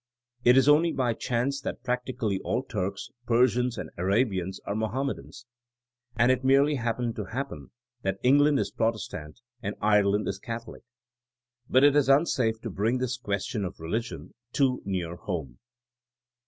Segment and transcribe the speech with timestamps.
[0.43, 5.45] It is only by chance that practi cally all Turks, Persians and Arabians are Mohammedans.
[6.15, 7.69] And it merely happened to happen
[8.01, 10.81] that England is Protestant and Ireland is Catholic...•
[11.69, 15.59] But it is unsafe to bring this question of religion too near home.